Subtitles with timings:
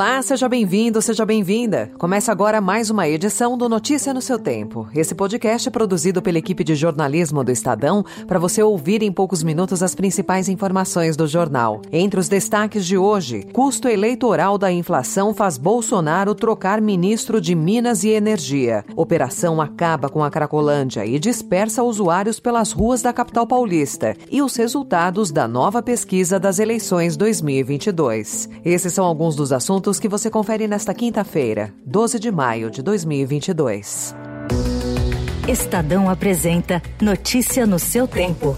[0.00, 1.90] Olá, seja bem-vindo, seja bem-vinda.
[1.98, 4.88] Começa agora mais uma edição do Notícia no seu Tempo.
[4.94, 9.42] Esse podcast é produzido pela equipe de jornalismo do Estadão para você ouvir em poucos
[9.42, 11.82] minutos as principais informações do jornal.
[11.92, 18.02] Entre os destaques de hoje, custo eleitoral da inflação faz Bolsonaro trocar ministro de Minas
[18.02, 18.86] e Energia.
[18.96, 24.16] Operação acaba com a Cracolândia e dispersa usuários pelas ruas da capital paulista.
[24.30, 28.48] E os resultados da nova pesquisa das eleições 2022.
[28.64, 32.82] Esses são alguns dos assuntos assuntos que você confere nesta quinta-feira, 12 de maio de
[32.82, 34.14] 2022.
[35.48, 38.56] Estadão apresenta Notícia no seu tempo.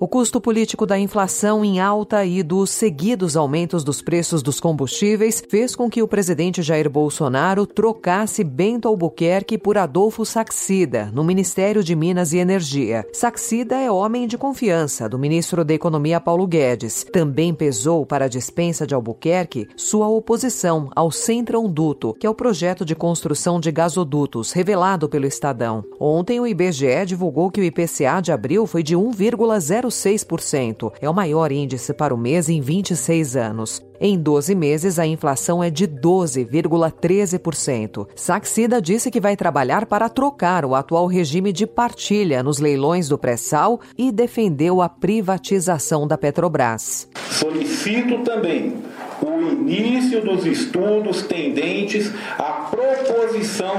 [0.00, 5.40] O custo político da inflação em alta e dos seguidos aumentos dos preços dos combustíveis
[5.48, 11.82] fez com que o presidente Jair Bolsonaro trocasse Bento Albuquerque por Adolfo Saxida, no Ministério
[11.84, 13.06] de Minas e Energia.
[13.12, 17.06] Saxida é homem de confiança do ministro da Economia Paulo Guedes.
[17.12, 22.34] Também pesou para a dispensa de Albuquerque sua oposição ao Centrão Duto, que é o
[22.34, 25.84] projeto de construção de gasodutos revelado pelo Estadão.
[26.00, 30.92] Ontem o IBGE divulgou que o IPCA de abril foi de 1,05 0,6%.
[31.00, 33.80] É o maior índice para o mês em 26 anos.
[34.00, 38.08] Em 12 meses, a inflação é de 12,13%.
[38.16, 43.16] Saxida disse que vai trabalhar para trocar o atual regime de partilha nos leilões do
[43.16, 47.08] pré-sal e defendeu a privatização da Petrobras.
[47.30, 48.82] Solicito também
[49.22, 53.76] o início dos estudos tendentes à proposição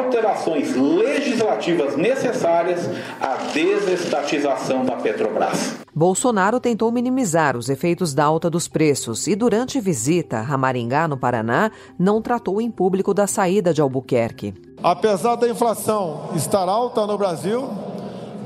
[0.00, 2.88] alterações legislativas necessárias
[3.20, 5.76] à desestatização da Petrobras.
[5.94, 11.16] Bolsonaro tentou minimizar os efeitos da alta dos preços e, durante visita a Maringá, no
[11.16, 14.54] Paraná, não tratou em público da saída de Albuquerque.
[14.82, 17.68] Apesar da inflação estar alta no Brasil,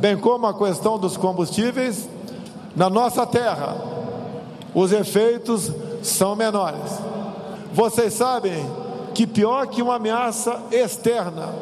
[0.00, 2.08] bem como a questão dos combustíveis,
[2.74, 3.76] na nossa terra,
[4.74, 5.70] os efeitos
[6.02, 6.98] são menores.
[7.72, 8.83] Vocês sabem
[9.14, 11.54] que pior que uma ameaça externa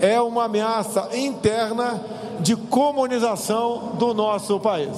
[0.00, 2.00] é uma ameaça interna
[2.40, 4.96] de comunização do nosso país.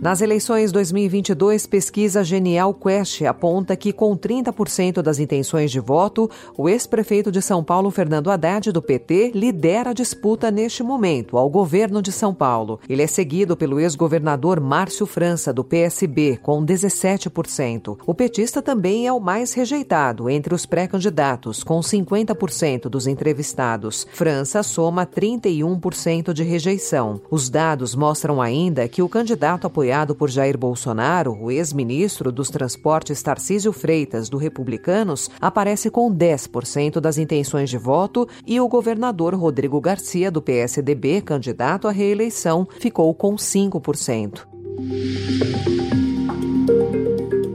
[0.00, 6.70] Nas eleições 2022, pesquisa Genial Quest aponta que, com 30% das intenções de voto, o
[6.70, 12.00] ex-prefeito de São Paulo, Fernando Haddad, do PT, lidera a disputa neste momento ao governo
[12.00, 12.80] de São Paulo.
[12.88, 17.98] Ele é seguido pelo ex-governador Márcio França, do PSB, com 17%.
[18.06, 24.06] O petista também é o mais rejeitado entre os pré-candidatos, com 50% dos entrevistados.
[24.14, 27.20] França soma 31% de rejeição.
[27.30, 32.48] Os dados mostram ainda que o candidato apoiado apoiado por Jair Bolsonaro, o ex-ministro dos
[32.48, 39.34] Transportes Tarcísio Freitas, do Republicanos, aparece com 10% das intenções de voto e o governador
[39.34, 44.46] Rodrigo Garcia, do PSDB, candidato à reeleição, ficou com 5%.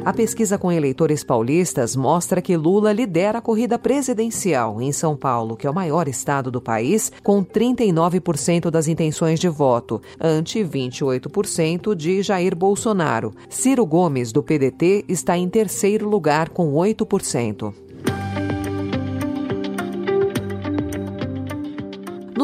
[0.06, 5.58] A pesquisa com eleitores paulistas mostra que Lula lidera a corrida presidencial em São Paulo,
[5.58, 11.96] que é o maior estado do país, com 39% das intenções de voto, ante 28%
[11.96, 13.34] de Jair Bolsonaro.
[13.50, 17.74] Ciro Gomes, do PDT, está em terceiro lugar, com 8%.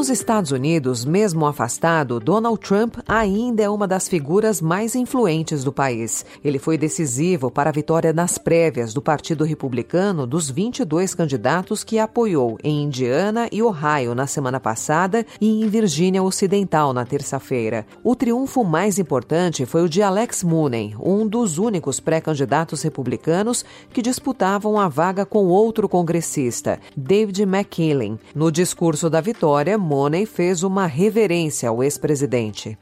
[0.01, 5.71] Nos Estados Unidos, mesmo afastado, Donald Trump ainda é uma das figuras mais influentes do
[5.71, 6.25] país.
[6.43, 11.99] Ele foi decisivo para a vitória nas prévias do Partido Republicano dos 22 candidatos que
[11.99, 17.85] apoiou em Indiana e Ohio na semana passada e em Virgínia Ocidental na terça-feira.
[18.03, 23.63] O triunfo mais importante foi o de Alex Mooney, um dos únicos pré-candidatos republicanos
[23.93, 28.17] que disputavam a vaga com outro congressista, David McKinley.
[28.33, 32.77] No discurso da vitória, Money fez uma reverência ao ex-presidente.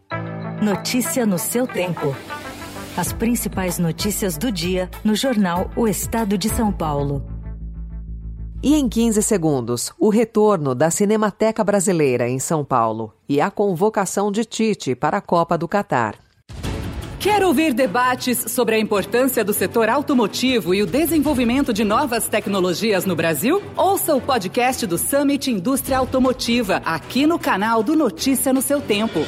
[0.61, 2.15] Notícia no seu tempo.
[2.95, 7.25] As principais notícias do dia no jornal O Estado de São Paulo.
[8.61, 14.31] E em 15 segundos, o retorno da Cinemateca Brasileira em São Paulo e a convocação
[14.31, 16.28] de Tite para a Copa do Catar.
[17.19, 23.05] Quer ouvir debates sobre a importância do setor automotivo e o desenvolvimento de novas tecnologias
[23.05, 23.61] no Brasil?
[23.75, 29.19] Ouça o podcast do Summit Indústria Automotiva, aqui no canal do Notícia no seu Tempo.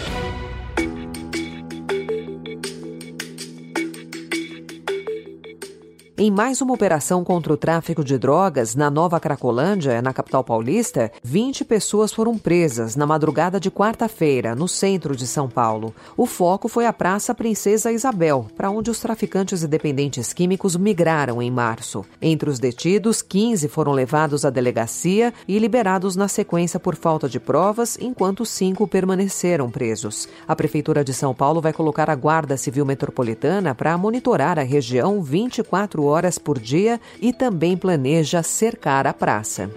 [6.23, 11.11] Em mais uma operação contra o tráfico de drogas na Nova Cracolândia, na capital paulista,
[11.23, 15.95] 20 pessoas foram presas na madrugada de quarta-feira, no centro de São Paulo.
[16.15, 21.41] O foco foi a Praça Princesa Isabel, para onde os traficantes e dependentes químicos migraram
[21.41, 22.05] em março.
[22.21, 27.39] Entre os detidos, 15 foram levados à delegacia e liberados na sequência por falta de
[27.39, 30.29] provas, enquanto cinco permaneceram presos.
[30.47, 35.19] A Prefeitura de São Paulo vai colocar a Guarda Civil Metropolitana para monitorar a região
[35.23, 39.69] 24 horas por dia e também planeja cercar a praça.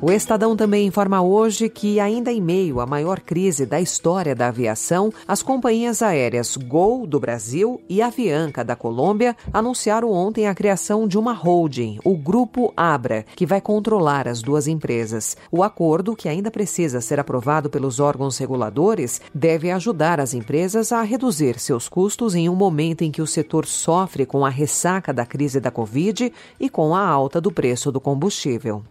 [0.00, 4.46] O Estadão também informa hoje que, ainda em meio à maior crise da história da
[4.46, 11.08] aviação, as companhias aéreas Gol do Brasil e Avianca da Colômbia anunciaram ontem a criação
[11.08, 15.36] de uma holding, o Grupo Abra, que vai controlar as duas empresas.
[15.50, 21.02] O acordo, que ainda precisa ser aprovado pelos órgãos reguladores, deve ajudar as empresas a
[21.02, 25.26] reduzir seus custos em um momento em que o setor sofre com a ressaca da
[25.26, 28.84] crise da Covid e com a alta do preço do combustível.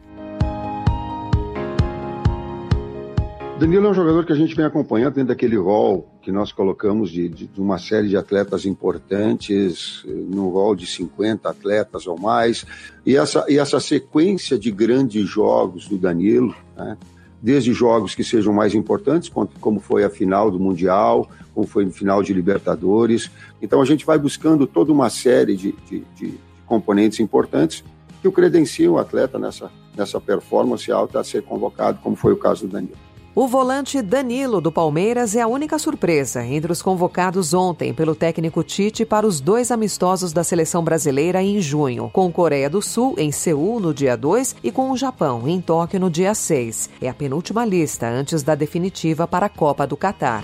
[3.60, 7.10] Danilo é um jogador que a gente vem acompanhando dentro daquele rol que nós colocamos
[7.10, 12.68] de, de, de, uma série de atletas importantes, no rol de 50 atletas ou mais,
[13.04, 16.98] e essa, e essa sequência de grandes jogos do Danilo, né?
[17.42, 21.90] desde jogos que sejam mais importantes, como foi a final do Mundial, como foi a
[21.90, 23.32] final de Libertadores.
[23.60, 26.34] Então a gente vai buscando toda uma série de, de, de
[26.68, 27.84] componentes importantes
[28.22, 32.38] que o credenciam o atleta nessa, nessa performance alta a ser convocado, como foi o
[32.38, 33.07] caso do Danilo.
[33.40, 38.64] O volante Danilo do Palmeiras é a única surpresa entre os convocados ontem pelo técnico
[38.64, 43.32] Tite para os dois amistosos da seleção brasileira em junho, com Coreia do Sul em
[43.32, 46.90] Seul no dia 2 e com o Japão em Tóquio no dia 6.
[47.00, 50.44] É a penúltima lista antes da definitiva para a Copa do Catar.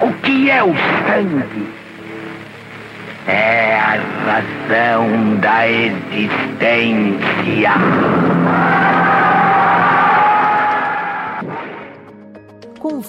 [0.00, 0.74] O que é o
[1.06, 1.85] sangue?
[3.26, 7.16] É a razão da existência.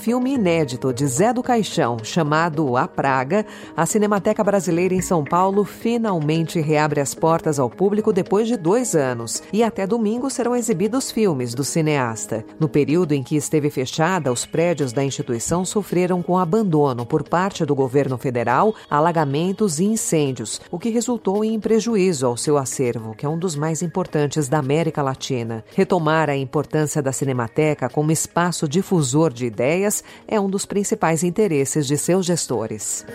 [0.07, 3.45] Filme inédito de Zé do Caixão, chamado A Praga,
[3.75, 8.95] a Cinemateca Brasileira em São Paulo finalmente reabre as portas ao público depois de dois
[8.95, 9.43] anos.
[9.51, 12.45] E até domingo serão exibidos filmes do cineasta.
[12.57, 17.65] No período em que esteve fechada, os prédios da instituição sofreram com abandono por parte
[17.65, 23.25] do governo federal, alagamentos e incêndios, o que resultou em prejuízo ao seu acervo, que
[23.25, 25.65] é um dos mais importantes da América Latina.
[25.75, 29.96] Retomar a importância da Cinemateca como espaço difusor de ideias
[30.27, 33.05] é um dos principais interesses de seus gestores.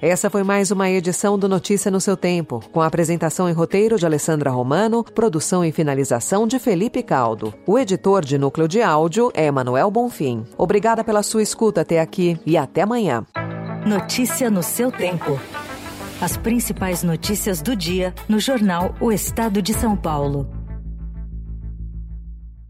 [0.00, 3.98] Essa foi mais uma edição do Notícia no seu tempo, com a apresentação e roteiro
[3.98, 7.52] de Alessandra Romano, produção e finalização de Felipe Caldo.
[7.66, 10.44] O editor de núcleo de áudio é Manuel Bonfim.
[10.56, 13.26] Obrigada pela sua escuta até aqui e até amanhã.
[13.84, 15.38] Notícia no seu tempo.
[16.20, 20.57] As principais notícias do dia no jornal O Estado de São Paulo.